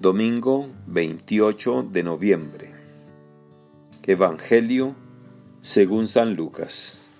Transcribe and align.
Domingo 0.00 0.68
28 0.86 1.88
de 1.90 2.04
noviembre. 2.04 2.72
Evangelio 4.04 4.94
según 5.60 6.06
San 6.06 6.36
Lucas. 6.36 7.10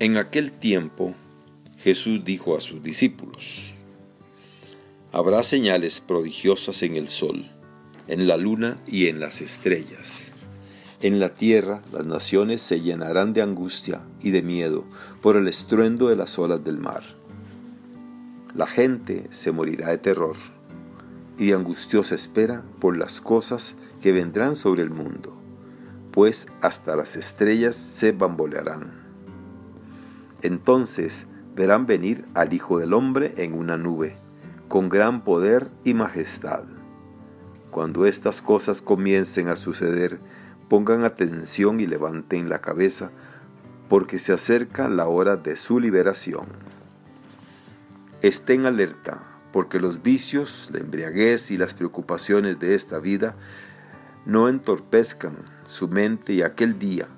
En 0.00 0.16
aquel 0.16 0.50
tiempo 0.50 1.14
Jesús 1.78 2.24
dijo 2.24 2.56
a 2.56 2.60
sus 2.60 2.82
discípulos, 2.82 3.74
Habrá 5.12 5.44
señales 5.44 6.00
prodigiosas 6.00 6.82
en 6.82 6.96
el 6.96 7.08
sol, 7.08 7.48
en 8.08 8.26
la 8.26 8.36
luna 8.36 8.82
y 8.84 9.06
en 9.06 9.20
las 9.20 9.40
estrellas. 9.40 10.32
En 11.00 11.20
la 11.20 11.32
tierra 11.32 11.84
las 11.92 12.06
naciones 12.06 12.60
se 12.60 12.80
llenarán 12.80 13.34
de 13.34 13.42
angustia 13.42 14.00
y 14.20 14.32
de 14.32 14.42
miedo 14.42 14.84
por 15.20 15.36
el 15.36 15.46
estruendo 15.46 16.08
de 16.08 16.16
las 16.16 16.40
olas 16.40 16.64
del 16.64 16.78
mar. 16.78 17.04
La 18.56 18.66
gente 18.66 19.28
se 19.30 19.52
morirá 19.52 19.90
de 19.90 19.98
terror 19.98 20.36
y 21.38 21.52
angustiosa 21.52 22.14
espera 22.14 22.62
por 22.80 22.96
las 22.96 23.20
cosas 23.20 23.76
que 24.00 24.12
vendrán 24.12 24.56
sobre 24.56 24.82
el 24.82 24.90
mundo, 24.90 25.36
pues 26.10 26.46
hasta 26.60 26.96
las 26.96 27.16
estrellas 27.16 27.76
se 27.76 28.12
bambolearán. 28.12 28.92
Entonces 30.42 31.26
verán 31.54 31.86
venir 31.86 32.24
al 32.34 32.52
Hijo 32.52 32.78
del 32.78 32.92
Hombre 32.92 33.34
en 33.36 33.54
una 33.54 33.76
nube, 33.76 34.16
con 34.68 34.88
gran 34.88 35.24
poder 35.24 35.70
y 35.84 35.94
majestad. 35.94 36.64
Cuando 37.70 38.06
estas 38.06 38.42
cosas 38.42 38.82
comiencen 38.82 39.48
a 39.48 39.56
suceder, 39.56 40.18
pongan 40.68 41.04
atención 41.04 41.80
y 41.80 41.86
levanten 41.86 42.48
la 42.48 42.60
cabeza, 42.60 43.10
porque 43.88 44.18
se 44.18 44.32
acerca 44.32 44.88
la 44.88 45.06
hora 45.06 45.36
de 45.36 45.56
su 45.56 45.80
liberación. 45.80 46.46
Estén 48.22 48.66
alerta 48.66 49.31
porque 49.52 49.78
los 49.78 50.02
vicios, 50.02 50.70
la 50.72 50.80
embriaguez 50.80 51.50
y 51.50 51.56
las 51.56 51.74
preocupaciones 51.74 52.58
de 52.58 52.74
esta 52.74 52.98
vida 52.98 53.36
no 54.24 54.48
entorpezcan 54.48 55.36
su 55.64 55.88
mente 55.88 56.32
y 56.32 56.42
aquel 56.42 56.78
día 56.78 57.08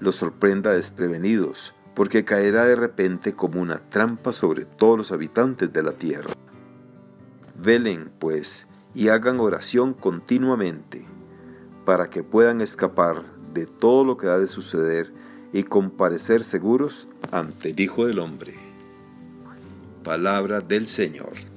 los 0.00 0.16
sorprenda 0.16 0.72
desprevenidos, 0.72 1.74
porque 1.94 2.24
caerá 2.24 2.64
de 2.64 2.76
repente 2.76 3.32
como 3.32 3.60
una 3.60 3.78
trampa 3.88 4.32
sobre 4.32 4.64
todos 4.64 4.98
los 4.98 5.12
habitantes 5.12 5.72
de 5.72 5.82
la 5.82 5.92
tierra. 5.92 6.34
Velen, 7.58 8.10
pues, 8.18 8.66
y 8.94 9.08
hagan 9.08 9.40
oración 9.40 9.94
continuamente, 9.94 11.06
para 11.84 12.10
que 12.10 12.22
puedan 12.22 12.60
escapar 12.60 13.22
de 13.54 13.66
todo 13.66 14.04
lo 14.04 14.16
que 14.18 14.28
ha 14.28 14.38
de 14.38 14.48
suceder 14.48 15.12
y 15.52 15.62
comparecer 15.62 16.44
seguros 16.44 17.08
ante 17.30 17.70
el 17.70 17.80
Hijo 17.80 18.06
del 18.06 18.18
Hombre. 18.18 18.54
Palabra 20.04 20.60
del 20.60 20.86
Señor. 20.86 21.55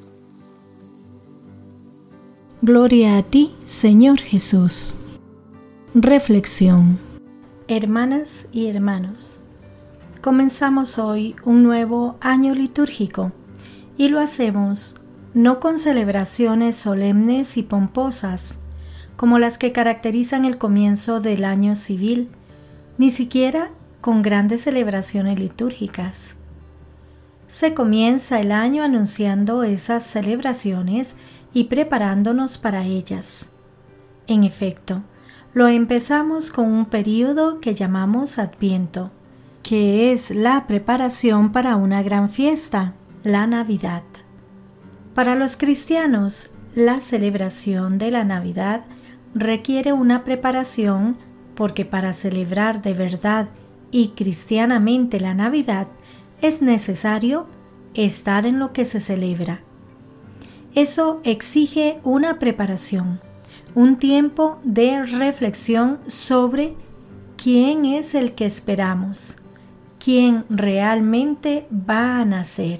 Gloria 2.62 3.16
a 3.18 3.24
ti, 3.24 3.56
Señor 3.64 4.20
Jesús. 4.20 4.96
Reflexión. 5.94 7.00
Hermanas 7.70 8.50
y 8.52 8.68
hermanos, 8.68 9.40
comenzamos 10.22 11.00
hoy 11.00 11.38
un 11.46 11.64
nuevo 11.64 12.18
año 12.20 12.54
litúrgico 12.54 13.32
y 13.96 14.10
lo 14.10 14.20
hacemos 14.20 14.98
no 15.34 15.62
con 15.62 15.80
celebraciones 15.80 16.76
solemnes 16.76 17.56
y 17.56 17.64
pomposas, 17.64 18.60
como 19.16 19.40
las 19.40 19.58
que 19.58 19.72
caracterizan 19.72 20.44
el 20.44 20.58
comienzo 20.58 21.22
del 21.22 21.46
año 21.46 21.76
civil, 21.76 22.28
ni 22.98 23.10
siquiera 23.10 23.72
con 24.02 24.22
grandes 24.22 24.64
celebraciones 24.64 25.40
litúrgicas. 25.40 26.36
Se 27.48 27.73
comienza 27.73 28.42
el 28.42 28.52
año 28.52 28.84
anunciando 28.84 29.64
esas 29.64 30.04
celebraciones 30.04 31.16
y 31.53 31.66
preparándonos 31.66 32.58
para 32.58 32.86
ellas. 32.86 33.50
En 34.28 34.44
efecto, 34.44 35.03
lo 35.53 35.67
empezamos 35.67 36.52
con 36.52 36.72
un 36.72 36.86
periodo 36.86 37.60
que 37.60 37.73
llamamos 37.73 38.37
Adviento, 38.37 39.11
que 39.64 40.11
es 40.11 40.32
la 40.32 40.67
preparación 40.67 41.52
para 41.52 41.76
una 41.76 42.04
gran 42.04 42.30
fiesta, 42.30 42.93
la 43.23 43.48
Navidad. 43.48 44.04
Para 45.15 45.36
los 45.36 45.58
cristianos, 45.58 46.52
la 46.76 47.02
celebración 47.02 47.98
de 47.98 48.11
la 48.11 48.23
Navidad 48.23 48.86
requiere 49.33 49.92
una 49.92 50.23
preparación 50.23 51.17
porque 51.55 51.83
para 51.83 52.14
celebrar 52.14 52.82
de 52.82 52.93
verdad 52.93 53.49
y 53.92 54.09
cristianamente 54.09 55.20
la 55.20 55.33
Navidad 55.33 55.88
es 56.42 56.61
necesario 56.61 57.48
estar 57.95 58.45
en 58.45 58.59
lo 58.59 58.71
que 58.71 58.86
se 58.86 58.99
celebra 58.99 59.61
eso 60.76 61.20
exige 61.24 62.00
una 62.04 62.40
preparación, 62.40 63.20
un 63.76 63.98
tiempo 63.98 64.60
de 64.64 65.04
reflexión 65.04 66.00
sobre 66.08 66.76
quién 67.42 67.86
es 67.86 68.16
el 68.16 68.34
que 68.34 68.46
esperamos, 68.46 69.38
quién 70.04 70.46
realmente 70.50 71.68
va 71.72 72.20
a 72.20 72.26
nacer, 72.26 72.80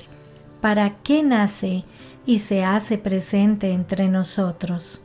para 0.62 0.98
qué 1.04 1.24
nace 1.24 1.86
y 2.26 2.40
se 2.40 2.64
hace 2.64 2.98
presente 2.98 3.72
entre 3.72 4.08
nosotros. 4.08 5.04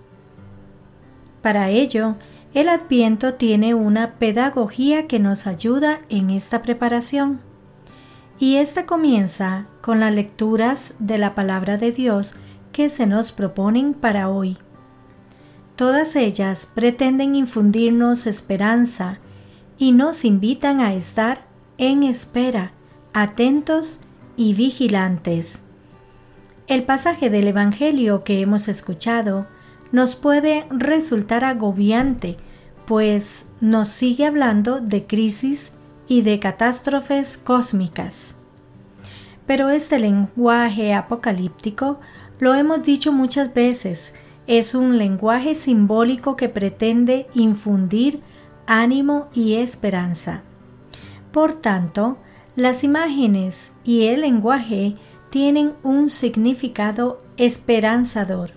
Para 1.41 1.71
ello, 1.71 2.17
el 2.55 2.69
adviento 2.69 3.35
tiene 3.35 3.75
una 3.75 4.15
pedagogía 4.15 5.07
que 5.07 5.19
nos 5.19 5.47
ayuda 5.47 6.01
en 6.09 6.31
esta 6.31 6.63
preparación. 6.63 7.41
Y 8.39 8.57
esta 8.57 8.87
comienza 8.87 9.67
con 9.81 10.01
las 10.01 10.15
lecturas 10.15 10.95
de 10.99 11.19
la 11.19 11.35
palabra 11.35 11.77
de 11.77 11.93
Dios 11.93 12.37
que 12.75 12.89
se 12.89 13.07
nos 13.07 13.31
proponen 13.31 13.95
para 13.95 14.29
hoy. 14.29 14.59
Todas 15.77 16.17
ellas 16.17 16.69
pretenden 16.75 17.37
infundirnos 17.37 18.27
esperanza 18.27 19.21
y 19.79 19.93
nos 19.93 20.25
invitan 20.25 20.81
a 20.81 20.93
estar 20.93 21.47
en 21.79 22.03
espera, 22.03 22.73
atentos 23.13 24.01
y 24.37 24.55
vigilantes. 24.55 25.63
El 26.67 26.83
pasaje 26.83 27.31
del 27.31 27.47
Evangelio 27.47 28.25
que 28.25 28.41
hemos 28.41 28.67
escuchado 28.67 29.47
nos 29.93 30.17
puede 30.17 30.67
resultar 30.71 31.45
agobiante, 31.45 32.37
pues 32.87 33.47
nos 33.61 33.87
sigue 33.87 34.27
hablando 34.27 34.81
de 34.81 35.07
crisis 35.07 35.75
y 36.09 36.23
de 36.23 36.41
catástrofes 36.41 37.39
cósmicas. 37.39 38.35
Pero 39.47 39.71
este 39.71 40.01
lenguaje 40.01 40.93
apocalíptico 40.93 42.01
lo 42.41 42.55
hemos 42.55 42.85
dicho 42.85 43.13
muchas 43.13 43.55
veces, 43.55 44.15
es 44.47 44.75
un 44.75 44.99
lenguaje 44.99 45.55
simbólico 45.55 46.37
que 46.37 46.49
pretende 46.49 47.27
infundir 47.35 48.21
ánimo 48.67 49.29
y 49.33 49.55
esperanza. 49.55 50.43
Por 51.33 51.55
tanto, 51.55 52.19
las 52.57 52.85
imágenes 52.85 53.75
y 53.85 54.07
el 54.07 54.23
lenguaje 54.23 54.97
tienen 55.31 55.75
un 55.83 56.09
significado 56.09 57.23
esperanzador. 57.37 58.51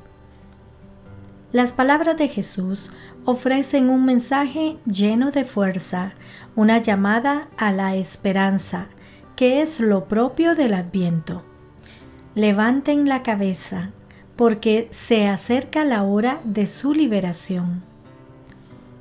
Las 1.52 1.72
palabras 1.72 2.18
de 2.18 2.28
Jesús 2.28 2.92
ofrecen 3.26 3.90
un 3.90 4.06
mensaje 4.06 4.78
lleno 4.86 5.32
de 5.32 5.44
fuerza, 5.44 6.14
una 6.56 6.80
llamada 6.80 7.48
a 7.58 7.72
la 7.72 7.96
esperanza, 7.96 8.90
que 9.36 9.62
es 9.62 9.80
lo 9.80 10.08
propio 10.08 10.56
del 10.56 10.74
adviento 10.74 11.44
levanten 12.38 13.10
la 13.10 13.24
cabeza, 13.24 13.90
porque 14.36 14.88
se 14.92 15.28
acerca 15.28 15.84
la 15.84 16.04
hora 16.04 16.40
de 16.44 16.68
su 16.68 16.94
liberación. 16.94 17.82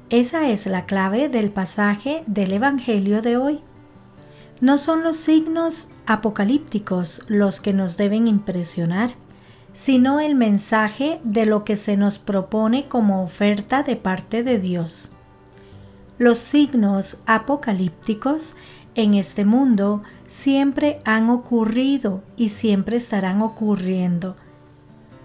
Esa 0.09 0.49
es 0.49 0.65
la 0.67 0.87
clave 0.87 1.29
del 1.29 1.51
pasaje 1.51 2.25
del 2.27 2.55
Evangelio 2.55 3.21
de 3.21 3.37
hoy. 3.37 3.61
No 4.63 4.79
son 4.79 5.03
los 5.03 5.19
signos 5.19 5.89
apocalípticos 6.07 7.25
los 7.29 7.61
que 7.61 7.75
nos 7.75 7.99
deben 7.99 8.27
impresionar, 8.27 9.11
sino 9.75 10.19
el 10.21 10.35
mensaje 10.35 11.21
de 11.23 11.45
lo 11.45 11.63
que 11.63 11.77
se 11.77 11.99
nos 11.99 12.19
propone 12.19 12.89
como 12.89 13.23
oferta 13.23 13.83
de 13.83 13.97
parte 13.97 14.45
de 14.45 14.59
Dios. 14.59 15.13
Los 16.17 16.39
signos 16.39 17.19
apocalípticos 17.27 18.57
en 18.97 19.15
este 19.15 19.45
mundo 19.45 20.03
siempre 20.27 21.01
han 21.05 21.31
ocurrido 21.31 22.23
y 22.37 22.49
siempre 22.49 22.97
estarán 22.97 23.43
ocurriendo. 23.43 24.37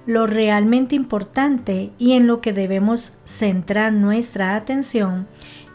Lo 0.05 0.27
realmente 0.27 0.95
importante 0.95 1.91
y 1.97 2.13
en 2.13 2.27
lo 2.27 2.41
que 2.41 2.53
debemos 2.53 3.17
centrar 3.23 3.93
nuestra 3.93 4.55
atención 4.55 5.27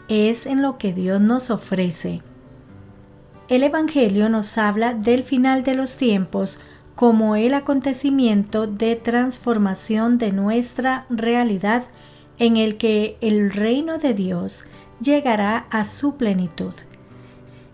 es 0.07 0.45
en 0.45 0.61
lo 0.61 0.77
que 0.77 0.93
Dios 0.93 1.19
nos 1.19 1.49
ofrece. 1.49 2.21
El 3.49 3.63
Evangelio 3.63 4.29
nos 4.29 4.57
habla 4.57 4.93
del 4.93 5.23
final 5.23 5.63
de 5.63 5.73
los 5.73 5.97
tiempos 5.97 6.59
como 6.95 7.35
el 7.35 7.53
acontecimiento 7.53 8.67
de 8.67 8.95
transformación 8.95 10.17
de 10.17 10.33
nuestra 10.33 11.05
realidad 11.09 11.83
en 12.37 12.57
el 12.57 12.77
que 12.77 13.17
el 13.21 13.49
reino 13.49 13.97
de 13.97 14.13
Dios 14.13 14.65
llegará 14.99 15.65
a 15.71 15.83
su 15.83 16.15
plenitud 16.15 16.73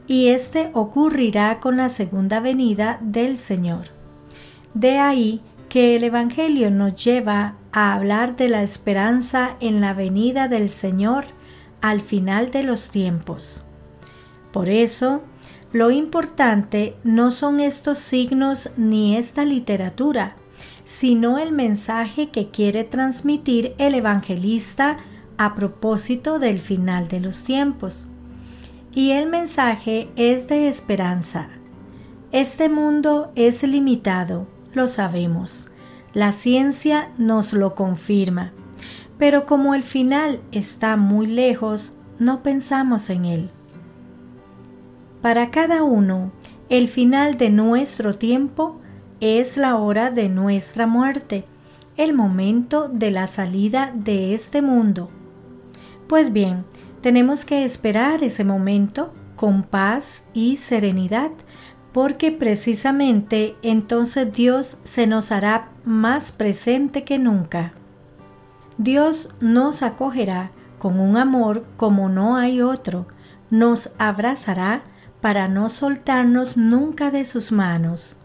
y 0.08 0.30
este 0.30 0.70
ocurrirá 0.74 1.60
con 1.60 1.78
la 1.78 1.90
segunda 1.90 2.40
venida 2.40 3.00
del 3.02 3.38
Señor. 3.38 3.88
De 4.74 4.98
ahí 4.98 5.42
que 5.70 5.96
el 5.96 6.04
Evangelio 6.04 6.70
nos 6.72 7.04
lleva 7.04 7.56
a 7.72 7.94
hablar 7.94 8.36
de 8.36 8.48
la 8.48 8.64
esperanza 8.64 9.58
en 9.60 9.82
la 9.82 9.94
venida 9.94 10.48
del 10.48 10.70
Señor 10.70 11.26
al 11.82 12.00
final 12.00 12.52
de 12.52 12.64
los 12.64 12.90
tiempos. 12.90 13.66
Por 14.52 14.70
eso, 14.70 15.24
lo 15.72 15.90
importante 15.90 16.96
no 17.04 17.32
son 17.32 17.60
estos 17.60 17.98
signos 17.98 18.72
ni 18.78 19.18
esta 19.18 19.44
literatura, 19.44 20.36
sino 20.86 21.40
el 21.40 21.52
mensaje 21.52 22.30
que 22.30 22.50
quiere 22.52 22.84
transmitir 22.84 23.74
el 23.80 23.96
evangelista 23.96 24.98
a 25.38 25.56
propósito 25.56 26.38
del 26.38 26.60
final 26.60 27.08
de 27.08 27.20
los 27.20 27.44
tiempos. 27.44 28.10
Y 28.95 29.12
el 29.12 29.28
mensaje 29.28 30.10
es 30.16 30.48
de 30.48 30.68
esperanza. 30.68 31.50
Este 32.31 32.69
mundo 32.69 33.31
es 33.36 33.63
limitado, 33.63 34.45
lo 34.74 34.88
sabemos. 34.88 35.72
La 36.13 36.31
ciencia 36.31 37.10
nos 37.18 37.54
lo 37.54 37.74
confirma. 37.74 38.54
Pero 39.18 39.48
como 39.48 39.74
el 39.74 39.81
final 39.81 40.42
está 40.51 40.95
muy 40.95 41.25
lejos, 41.25 41.98
no 42.19 42.44
pensamos 42.44 43.10
en 43.10 43.25
él. 43.25 43.50
Para 45.24 45.50
cada 45.50 45.81
uno, 45.81 46.31
el 46.69 46.88
final 46.88 47.36
de 47.38 47.50
nuestro 47.50 48.13
tiempo 48.13 48.80
es 49.19 49.57
la 49.57 49.78
hora 49.78 50.12
de 50.12 50.30
nuestra 50.30 50.86
muerte, 50.86 51.46
el 51.98 52.13
momento 52.13 52.89
de 52.89 53.10
la 53.10 53.25
salida 53.25 53.92
de 53.96 54.36
este 54.36 54.62
mundo. 54.62 55.10
Pues 56.07 56.31
bien, 56.31 56.66
tenemos 57.04 57.44
que 57.44 57.66
esperar 57.66 58.24
ese 58.24 58.46
momento 58.46 59.14
con 59.36 59.64
paz 59.64 60.30
y 60.34 60.56
serenidad, 60.56 61.32
porque 61.92 62.32
precisamente 62.32 63.58
entonces 63.62 64.32
Dios 64.32 64.80
se 64.86 65.06
nos 65.06 65.34
hará 65.34 65.70
más 65.84 66.32
presente 66.32 67.04
que 67.04 67.20
nunca. 67.20 67.74
Dios 68.78 69.36
nos 69.42 69.84
acogerá 69.84 70.52
con 70.80 71.02
un 71.02 71.18
amor 71.18 71.66
como 71.76 72.08
no 72.08 72.38
hay 72.38 72.62
otro, 72.62 73.06
nos 73.50 73.92
abrazará 73.98 74.84
para 75.20 75.50
no 75.50 75.68
soltarnos 75.68 76.56
nunca 76.56 77.12
de 77.12 77.26
sus 77.26 77.52
manos. 77.52 78.16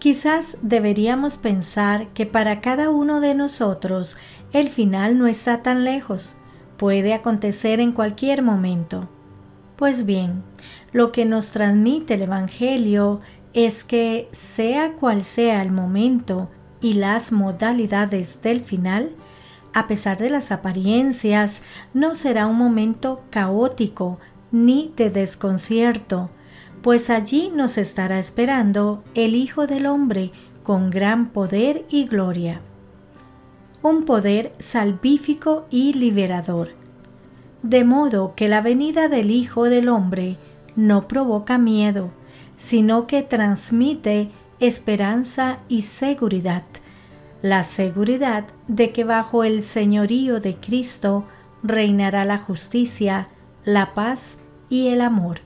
Quizás 0.00 0.58
deberíamos 0.62 1.36
pensar 1.36 2.08
que 2.08 2.26
para 2.26 2.60
cada 2.60 2.90
uno 2.90 3.20
de 3.20 3.36
nosotros 3.36 4.16
el 4.52 4.68
final 4.68 5.16
no 5.16 5.28
está 5.28 5.62
tan 5.62 5.84
lejos, 5.84 6.38
puede 6.76 7.14
acontecer 7.14 7.80
en 7.80 7.92
cualquier 7.92 8.42
momento. 8.42 9.08
Pues 9.76 10.06
bien, 10.06 10.42
lo 10.92 11.12
que 11.12 11.24
nos 11.24 11.50
transmite 11.50 12.14
el 12.14 12.22
Evangelio 12.22 13.20
es 13.52 13.84
que 13.84 14.28
sea 14.32 14.92
cual 14.92 15.24
sea 15.24 15.62
el 15.62 15.72
momento 15.72 16.50
y 16.80 16.94
las 16.94 17.32
modalidades 17.32 18.40
del 18.42 18.60
final, 18.60 19.10
a 19.72 19.88
pesar 19.88 20.16
de 20.18 20.30
las 20.30 20.52
apariencias, 20.52 21.62
no 21.92 22.14
será 22.14 22.46
un 22.46 22.56
momento 22.56 23.22
caótico 23.30 24.18
ni 24.52 24.92
de 24.96 25.10
desconcierto, 25.10 26.30
pues 26.82 27.10
allí 27.10 27.50
nos 27.54 27.78
estará 27.78 28.18
esperando 28.18 29.02
el 29.14 29.34
Hijo 29.34 29.66
del 29.66 29.86
Hombre 29.86 30.32
con 30.62 30.90
gran 30.90 31.28
poder 31.30 31.84
y 31.90 32.06
gloria. 32.06 32.60
Un 33.88 34.04
poder 34.04 34.52
salvífico 34.58 35.64
y 35.70 35.92
liberador. 35.92 36.70
De 37.62 37.84
modo 37.84 38.34
que 38.34 38.48
la 38.48 38.60
venida 38.60 39.08
del 39.08 39.30
Hijo 39.30 39.66
del 39.66 39.88
Hombre 39.88 40.38
no 40.74 41.06
provoca 41.06 41.56
miedo, 41.56 42.10
sino 42.56 43.06
que 43.06 43.22
transmite 43.22 44.32
esperanza 44.58 45.58
y 45.68 45.82
seguridad, 45.82 46.64
la 47.42 47.62
seguridad 47.62 48.46
de 48.66 48.90
que 48.90 49.04
bajo 49.04 49.44
el 49.44 49.62
señorío 49.62 50.40
de 50.40 50.56
Cristo 50.56 51.24
reinará 51.62 52.24
la 52.24 52.38
justicia, 52.38 53.28
la 53.64 53.94
paz 53.94 54.38
y 54.68 54.88
el 54.88 55.00
amor. 55.00 55.42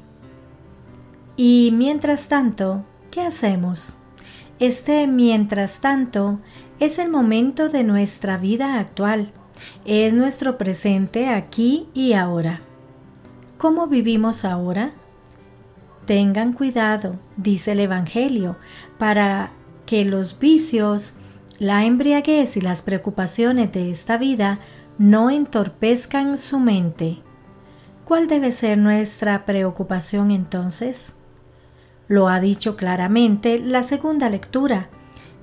Y 1.37 1.75
mientras 1.75 2.29
tanto, 2.29 2.87
¿qué 3.11 3.21
hacemos? 3.21 3.99
Este 4.61 5.07
mientras 5.07 5.83
tanto 5.83 6.39
es 6.81 6.99
el 6.99 7.11
momento 7.11 7.69
de 7.69 7.85
nuestra 7.85 8.39
vida 8.39 8.79
actual, 8.79 9.33
es 9.85 10.15
nuestro 10.15 10.57
presente 10.57 11.29
aquí 11.29 11.87
y 11.93 12.15
ahora. 12.15 12.63
¿Cómo 13.59 13.87
vivimos 13.87 14.47
ahora? 14.47 14.93
Tengan 16.07 16.55
cuidado, 16.55 17.19
dice 17.37 17.73
el 17.73 17.81
Evangelio, 17.81 18.57
para 18.99 19.53
que 19.85 20.07
los 20.07 20.39
vicios, 20.39 21.15
la 21.59 21.85
embriaguez 21.85 22.57
y 22.57 22.63
las 22.63 22.81
preocupaciones 22.81 23.71
de 23.73 23.91
esta 23.91 24.17
vida 24.17 24.61
no 24.97 25.31
entorpezcan 25.31 26.39
su 26.39 26.59
mente. 26.59 27.19
¿Cuál 28.07 28.27
debe 28.27 28.53
ser 28.53 28.79
nuestra 28.79 29.45
preocupación 29.45 30.31
entonces? 30.31 31.17
Lo 32.09 32.29
ha 32.29 32.41
dicho 32.41 32.77
claramente 32.77 33.59
la 33.59 33.83
segunda 33.83 34.31
lectura, 34.31 34.89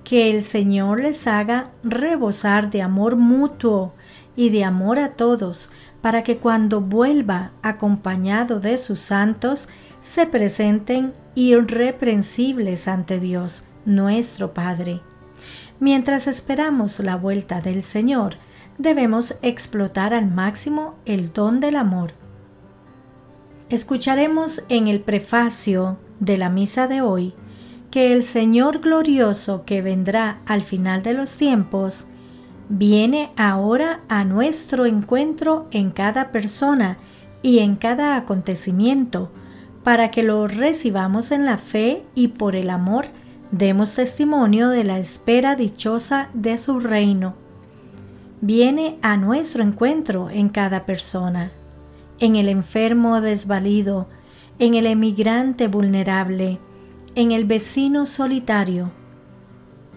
que 0.07 0.31
el 0.31 0.42
Señor 0.42 1.01
les 1.01 1.27
haga 1.27 1.69
rebosar 1.83 2.69
de 2.69 2.81
amor 2.81 3.18
mutuo 3.18 3.94
y 4.38 4.51
de 4.51 4.63
amor 4.63 5.00
a 5.00 5.15
todos, 5.15 5.69
para 6.00 6.24
que 6.24 6.38
cuando 6.38 6.80
vuelva 6.80 7.51
acompañado 7.62 8.62
de 8.62 8.77
sus 8.77 9.01
santos, 9.01 9.68
se 10.00 10.25
presenten 10.25 11.13
irreprensibles 11.36 12.88
ante 12.88 13.19
Dios, 13.19 13.65
nuestro 13.83 14.54
Padre. 14.54 15.01
Mientras 15.81 16.27
esperamos 16.27 17.01
la 17.01 17.18
vuelta 17.18 17.60
del 17.60 17.83
Señor, 17.83 18.38
debemos 18.77 19.38
explotar 19.42 20.13
al 20.13 20.31
máximo 20.31 20.95
el 21.06 21.33
don 21.33 21.60
del 21.60 21.75
amor. 21.75 22.13
Escucharemos 23.68 24.63
en 24.69 24.88
el 24.88 25.01
prefacio 25.01 25.98
de 26.21 26.38
la 26.38 26.50
misa 26.50 26.88
de 26.88 27.01
hoy 27.01 27.36
que 27.92 28.12
el 28.12 28.24
Señor 28.24 28.80
glorioso 28.80 29.63
que 29.66 29.81
vendrá 29.81 30.42
al 30.45 30.62
final 30.62 31.04
de 31.04 31.13
los 31.13 31.38
tiempos 31.38 32.07
viene 32.69 33.31
ahora 33.38 34.01
a 34.10 34.25
nuestro 34.25 34.86
encuentro 34.86 35.68
en 35.72 35.92
cada 35.92 36.31
persona 36.31 36.98
y 37.42 37.60
en 37.60 37.75
cada 37.75 38.16
acontecimiento, 38.18 39.31
para 39.84 40.12
que 40.12 40.24
lo 40.24 40.48
recibamos 40.48 41.31
en 41.31 41.45
la 41.45 41.57
fe 41.57 42.04
y 42.13 42.30
por 42.30 42.56
el 42.56 42.69
amor 42.69 43.06
demos 43.51 43.95
testimonio 43.95 44.69
de 44.69 44.84
la 44.84 45.00
espera 45.00 45.56
dichosa 45.56 46.29
de 46.34 46.58
su 46.58 46.79
reino. 46.79 47.36
Viene 48.41 48.98
a 49.01 49.15
nuestro 49.15 49.63
encuentro 49.63 50.29
en 50.29 50.50
cada 50.50 50.86
persona, 50.86 51.51
en 52.20 52.36
el 52.36 52.50
enfermo 52.50 53.22
desvalido, 53.22 54.08
en 54.60 54.74
el 54.74 54.88
emigrante 54.88 55.67
vulnerable, 55.67 56.60
en 57.17 57.31
el 57.31 57.45
vecino 57.45 58.05
solitario, 58.05 58.91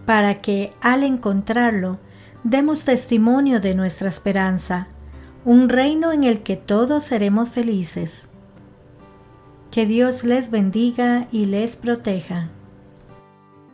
para 0.07 0.41
que 0.41 0.73
al 0.81 1.05
encontrarlo 1.05 1.99
demos 2.45 2.87
testimonio 2.87 3.61
de 3.61 3.75
nuestra 3.75 4.09
esperanza, 4.09 4.89
un 5.45 5.69
reino 5.69 6.13
en 6.13 6.25
el 6.25 6.43
que 6.43 6.57
todos 6.57 7.03
seremos 7.03 7.51
felices. 7.51 8.31
Que 9.71 9.85
Dios 9.85 10.25
les 10.25 10.51
bendiga 10.51 11.29
y 11.31 11.45
les 11.45 11.77
proteja. 11.77 12.49